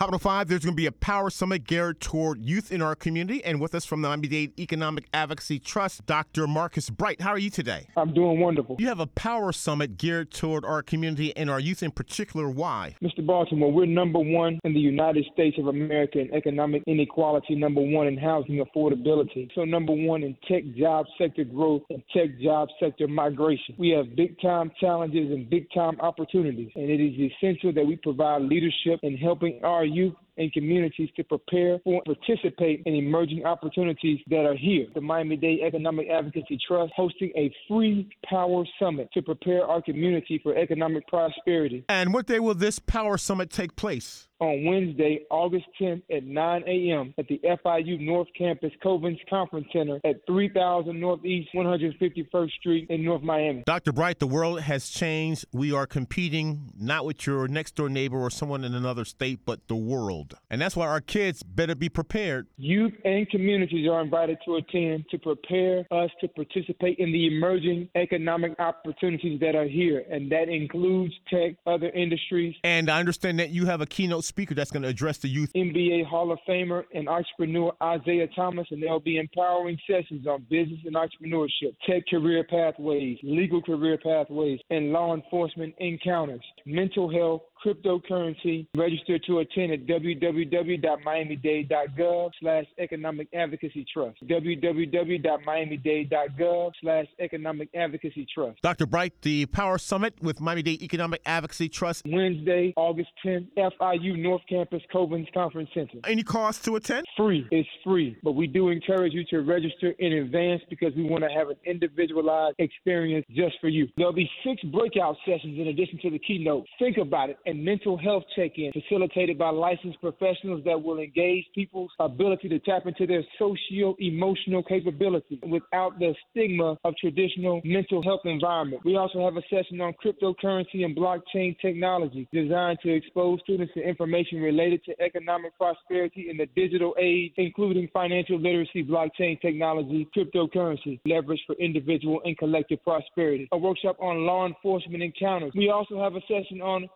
Hot 0.00 0.22
5, 0.22 0.46
there's 0.46 0.64
going 0.64 0.76
to 0.76 0.80
be 0.80 0.86
a 0.86 0.92
power 0.92 1.28
summit 1.28 1.64
geared 1.64 2.00
toward 2.00 2.40
youth 2.40 2.70
in 2.70 2.80
our 2.80 2.94
community. 2.94 3.44
And 3.44 3.60
with 3.60 3.74
us 3.74 3.84
from 3.84 4.00
the 4.00 4.06
Miami 4.06 4.28
Dade 4.28 4.60
Economic 4.60 5.08
Advocacy 5.12 5.58
Trust, 5.58 6.06
Dr. 6.06 6.46
Marcus 6.46 6.88
Bright. 6.88 7.20
How 7.20 7.30
are 7.30 7.38
you 7.38 7.50
today? 7.50 7.88
I'm 7.96 8.14
doing 8.14 8.38
wonderful. 8.38 8.76
You 8.78 8.86
have 8.86 9.00
a 9.00 9.08
power 9.08 9.50
summit 9.50 9.98
geared 9.98 10.30
toward 10.30 10.64
our 10.64 10.84
community 10.84 11.36
and 11.36 11.50
our 11.50 11.58
youth 11.58 11.82
in 11.82 11.90
particular. 11.90 12.48
Why? 12.48 12.94
Mr. 13.02 13.26
Baltimore, 13.26 13.72
we're 13.72 13.86
number 13.86 14.20
one 14.20 14.60
in 14.62 14.72
the 14.72 14.78
United 14.78 15.26
States 15.32 15.58
of 15.58 15.66
America 15.66 16.20
in 16.20 16.32
economic 16.32 16.84
inequality, 16.86 17.56
number 17.56 17.80
one 17.80 18.06
in 18.06 18.16
housing 18.16 18.64
affordability. 18.64 19.50
So, 19.56 19.64
number 19.64 19.94
one 19.94 20.22
in 20.22 20.36
tech 20.46 20.62
job 20.76 21.06
sector 21.20 21.42
growth 21.42 21.82
and 21.90 22.04
tech 22.14 22.38
job 22.40 22.68
sector 22.78 23.08
migration. 23.08 23.74
We 23.78 23.88
have 23.90 24.14
big 24.14 24.40
time 24.40 24.70
challenges 24.78 25.32
and 25.32 25.50
big 25.50 25.66
time 25.74 25.98
opportunities. 25.98 26.70
And 26.76 26.88
it 26.88 27.00
is 27.00 27.32
essential 27.32 27.72
that 27.72 27.84
we 27.84 27.96
provide 27.96 28.42
leadership 28.42 29.00
in 29.02 29.16
helping 29.16 29.58
our 29.64 29.87
youth 29.88 30.14
and 30.38 30.52
communities 30.52 31.10
to 31.16 31.24
prepare 31.24 31.78
for 31.84 32.02
and 32.06 32.16
participate 32.16 32.82
in 32.86 32.94
emerging 32.94 33.44
opportunities 33.44 34.20
that 34.28 34.44
are 34.44 34.56
here. 34.56 34.86
The 34.94 35.00
Miami 35.00 35.36
Dade 35.36 35.60
Economic 35.62 36.08
Advocacy 36.08 36.58
Trust 36.66 36.92
hosting 36.96 37.32
a 37.36 37.52
free 37.68 38.08
power 38.28 38.64
summit 38.78 39.08
to 39.14 39.22
prepare 39.22 39.64
our 39.64 39.82
community 39.82 40.40
for 40.42 40.56
economic 40.56 41.06
prosperity. 41.08 41.84
And 41.88 42.14
what 42.14 42.26
day 42.26 42.40
will 42.40 42.54
this 42.54 42.78
power 42.78 43.18
summit 43.18 43.50
take 43.50 43.76
place? 43.76 44.28
on 44.40 44.64
Wednesday, 44.64 45.20
August 45.30 45.66
10th 45.80 46.02
at 46.10 46.24
9 46.24 46.62
a.m. 46.66 47.14
at 47.18 47.26
the 47.28 47.40
FIU 47.44 48.00
North 48.00 48.28
Campus 48.36 48.70
Kovens 48.84 49.18
Conference 49.28 49.66
Center 49.72 50.00
at 50.04 50.24
3000 50.26 50.98
Northeast 50.98 51.48
151st 51.54 52.50
Street 52.52 52.86
in 52.88 53.04
North 53.04 53.22
Miami. 53.22 53.62
Dr. 53.66 53.92
Bright, 53.92 54.18
the 54.18 54.26
world 54.26 54.60
has 54.60 54.88
changed. 54.88 55.44
We 55.52 55.72
are 55.72 55.86
competing 55.86 56.72
not 56.78 57.04
with 57.04 57.26
your 57.26 57.48
next 57.48 57.74
door 57.74 57.88
neighbor 57.88 58.18
or 58.18 58.30
someone 58.30 58.64
in 58.64 58.74
another 58.74 59.04
state, 59.04 59.40
but 59.44 59.66
the 59.68 59.76
world. 59.76 60.27
And 60.50 60.60
that's 60.60 60.76
why 60.76 60.86
our 60.86 61.00
kids 61.00 61.42
better 61.42 61.74
be 61.74 61.88
prepared. 61.88 62.46
Youth 62.56 62.92
and 63.04 63.28
communities 63.30 63.88
are 63.88 64.00
invited 64.00 64.38
to 64.44 64.56
attend 64.56 65.04
to 65.10 65.18
prepare 65.18 65.86
us 65.90 66.10
to 66.20 66.28
participate 66.28 66.98
in 66.98 67.12
the 67.12 67.26
emerging 67.26 67.88
economic 67.94 68.58
opportunities 68.58 69.40
that 69.40 69.54
are 69.54 69.66
here. 69.66 70.04
And 70.10 70.30
that 70.32 70.48
includes 70.48 71.14
tech, 71.28 71.54
other 71.66 71.90
industries. 71.90 72.54
And 72.64 72.90
I 72.90 72.98
understand 72.98 73.38
that 73.38 73.50
you 73.50 73.66
have 73.66 73.80
a 73.80 73.86
keynote 73.86 74.24
speaker 74.24 74.54
that's 74.54 74.70
going 74.70 74.82
to 74.82 74.88
address 74.88 75.18
the 75.18 75.28
youth. 75.28 75.52
NBA 75.54 76.06
Hall 76.06 76.32
of 76.32 76.38
Famer 76.48 76.84
and 76.94 77.08
entrepreneur 77.08 77.72
Isiah 77.82 78.28
Thomas, 78.34 78.66
and 78.70 78.82
there'll 78.82 79.00
be 79.00 79.18
empowering 79.18 79.78
sessions 79.88 80.26
on 80.26 80.46
business 80.50 80.80
and 80.84 80.94
entrepreneurship, 80.94 81.76
tech 81.86 82.04
career 82.08 82.44
pathways, 82.44 83.18
legal 83.22 83.62
career 83.62 83.98
pathways, 84.02 84.60
and 84.70 84.92
law 84.92 85.14
enforcement 85.14 85.74
encounters, 85.78 86.40
mental 86.66 87.10
health, 87.10 87.42
cryptocurrency. 87.64 88.66
Register 88.76 89.18
to 89.20 89.38
attend 89.40 89.72
at 89.72 89.86
www.miamidade.gov 89.86 92.30
slash 92.40 92.66
economic 92.78 93.28
advocacy 93.34 93.84
trust. 93.92 94.16
www.miamidade.gov 94.26 96.72
slash 96.80 97.06
economic 97.18 97.68
advocacy 97.74 98.26
trust. 98.32 98.62
Dr. 98.62 98.86
Bright, 98.86 99.20
the 99.22 99.46
Power 99.46 99.78
Summit 99.78 100.14
with 100.22 100.40
Miami 100.40 100.62
Dade 100.62 100.82
Economic 100.82 101.20
Advocacy 101.26 101.68
Trust. 101.68 102.02
Wednesday, 102.06 102.72
August 102.76 103.08
10th, 103.24 103.48
FIU 103.56 104.16
North 104.16 104.42
Campus 104.48 104.82
Kovens 104.92 105.32
Conference 105.32 105.70
Center. 105.74 105.98
Any 106.04 106.22
cost 106.22 106.64
to 106.64 106.76
attend? 106.76 107.06
Free. 107.16 107.46
It's 107.50 107.68
free. 107.84 108.16
But 108.22 108.32
we 108.32 108.46
do 108.46 108.68
encourage 108.68 109.12
you 109.12 109.24
to 109.30 109.40
register 109.40 109.90
in 109.98 110.12
advance 110.14 110.62
because 110.70 110.94
we 110.96 111.04
want 111.04 111.24
to 111.24 111.30
have 111.30 111.48
an 111.48 111.56
individualized 111.64 112.56
experience 112.58 113.26
just 113.30 113.56
for 113.60 113.68
you. 113.68 113.88
There'll 113.96 114.12
be 114.12 114.30
six 114.44 114.62
breakout 114.62 115.16
sessions 115.26 115.58
in 115.58 115.68
addition 115.68 115.98
to 116.02 116.10
the 116.10 116.18
keynote. 116.18 116.66
Think 116.78 116.98
about 116.98 117.30
it 117.30 117.38
and 117.48 117.64
mental 117.64 117.96
health 117.96 118.24
check-in 118.36 118.70
facilitated 118.72 119.38
by 119.38 119.48
licensed 119.48 119.98
professionals 120.00 120.62
that 120.66 120.80
will 120.80 120.98
engage 120.98 121.46
people's 121.54 121.90
ability 121.98 122.48
to 122.48 122.58
tap 122.58 122.86
into 122.86 123.06
their 123.06 123.24
socio-emotional 123.38 124.62
capability 124.62 125.40
without 125.48 125.98
the 125.98 126.14
stigma 126.30 126.76
of 126.84 126.94
traditional 126.96 127.62
mental 127.64 128.02
health 128.02 128.20
environment. 128.26 128.82
We 128.84 128.96
also 128.96 129.24
have 129.24 129.36
a 129.36 129.42
session 129.48 129.80
on 129.80 129.94
cryptocurrency 130.04 130.84
and 130.84 130.94
blockchain 130.94 131.58
technology 131.60 132.28
designed 132.32 132.80
to 132.82 132.94
expose 132.94 133.40
students 133.44 133.72
to 133.74 133.80
information 133.80 134.40
related 134.40 134.84
to 134.84 135.00
economic 135.00 135.56
prosperity 135.56 136.28
in 136.30 136.36
the 136.36 136.46
digital 136.54 136.94
age, 137.00 137.32
including 137.38 137.88
financial 137.92 138.38
literacy, 138.38 138.84
blockchain 138.84 139.40
technology, 139.40 140.06
cryptocurrency, 140.14 141.00
leverage 141.06 141.40
for 141.46 141.54
individual 141.56 142.20
and 142.26 142.36
collective 142.36 142.82
prosperity. 142.84 143.48
A 143.52 143.58
workshop 143.58 143.96
on 144.00 144.26
law 144.26 144.46
enforcement 144.46 145.02
encounters. 145.02 145.52
We 145.56 145.70
also 145.70 145.98
have 146.02 146.14
a 146.14 146.20
session 146.28 146.60
on 146.60 146.88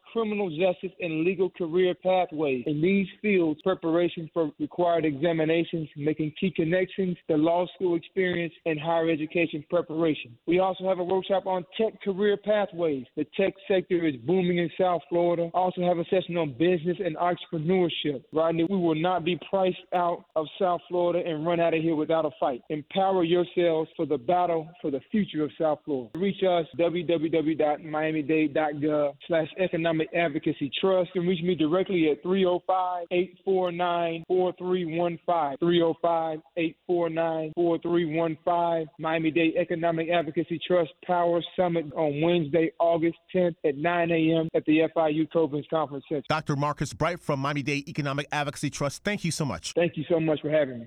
criminal 0.42 0.74
justice 0.74 0.96
and 1.00 1.24
legal 1.24 1.50
career 1.50 1.94
pathways. 1.94 2.64
In 2.66 2.80
these 2.80 3.06
fields, 3.20 3.60
preparation 3.62 4.30
for 4.32 4.50
required 4.58 5.04
examinations, 5.04 5.88
making 5.96 6.32
key 6.40 6.52
connections, 6.54 7.16
the 7.28 7.36
law 7.36 7.66
school 7.74 7.96
experience, 7.96 8.54
and 8.66 8.78
higher 8.80 9.10
education 9.10 9.64
preparation. 9.68 10.38
We 10.46 10.60
also 10.60 10.88
have 10.88 10.98
a 10.98 11.04
workshop 11.04 11.46
on 11.46 11.64
tech 11.76 12.00
career 12.02 12.36
pathways. 12.36 13.06
The 13.16 13.26
tech 13.36 13.54
sector 13.68 14.06
is 14.06 14.14
booming 14.26 14.58
in 14.58 14.70
South 14.78 15.02
Florida. 15.08 15.50
Also 15.54 15.80
have 15.82 15.98
a 15.98 16.04
session 16.04 16.36
on 16.36 16.52
business 16.52 16.98
and 17.04 17.16
entrepreneurship. 17.16 18.22
Rodney, 18.32 18.64
we 18.68 18.76
will 18.76 18.94
not 18.94 19.24
be 19.24 19.40
priced 19.48 19.78
out 19.94 20.26
of 20.36 20.46
South 20.58 20.82
Florida 20.88 21.28
and 21.28 21.46
run 21.46 21.60
out 21.60 21.74
of 21.74 21.82
here 21.82 21.96
without 21.96 22.24
a 22.24 22.30
fight. 22.40 22.62
Empower 22.70 23.24
yourselves 23.24 23.90
for 23.96 24.06
the 24.06 24.18
battle 24.18 24.68
for 24.80 24.90
the 24.90 25.00
future 25.10 25.44
of 25.44 25.50
South 25.60 25.80
Florida. 25.84 26.18
Reach 26.18 26.42
us 26.42 26.66
www.miamidade.gov 26.78 29.14
slash 29.28 29.48
economic 29.58 30.08
advocacy 30.32 30.70
trust. 30.80 31.10
You 31.14 31.20
can 31.20 31.28
reach 31.28 31.42
me 31.42 31.54
directly 31.54 32.10
at 32.10 32.22
305 32.22 33.06
849 33.10 34.24
4315. 34.26 35.58
305 35.58 36.38
849 36.56 37.52
4315. 37.54 38.88
Miami 38.98 39.30
Dade 39.30 39.56
Economic 39.56 40.08
Advocacy 40.10 40.58
Trust 40.66 40.90
Power 41.04 41.42
Summit 41.56 41.86
on 41.94 42.20
Wednesday, 42.20 42.72
August 42.78 43.16
10th 43.34 43.56
at 43.64 43.76
9 43.76 44.10
a.m. 44.10 44.48
at 44.54 44.64
the 44.64 44.80
FIU 44.94 45.28
Kovens 45.34 45.68
Conference 45.68 46.04
Center. 46.08 46.24
Dr. 46.28 46.56
Marcus 46.56 46.92
Bright 46.92 47.20
from 47.20 47.40
Miami 47.40 47.62
Dade 47.62 47.88
Economic 47.88 48.26
Advocacy 48.32 48.70
Trust, 48.70 49.04
thank 49.04 49.24
you 49.24 49.30
so 49.30 49.44
much. 49.44 49.74
Thank 49.74 49.96
you 49.96 50.04
so 50.08 50.18
much 50.18 50.40
for 50.40 50.50
having 50.50 50.80
me. 50.80 50.86